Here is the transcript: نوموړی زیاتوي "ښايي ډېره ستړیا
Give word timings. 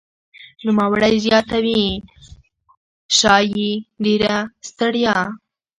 نوموړی 0.65 1.13
زیاتوي 1.25 1.83
"ښايي 3.15 3.71
ډېره 4.03 4.35
ستړیا 4.69 5.15